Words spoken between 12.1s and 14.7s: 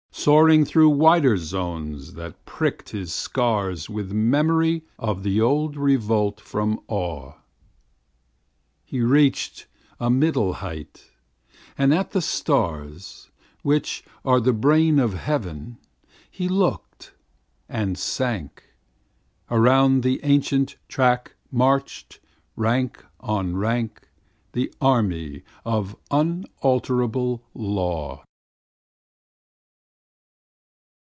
the stars, Which are the